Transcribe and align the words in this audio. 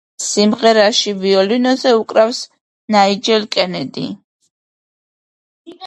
სიმღერაში 0.27 1.13
ვიოლინოზე 1.25 1.93
უკრავს 1.99 2.41
ნაიჯელ 2.97 3.49
კენედი. 3.59 4.11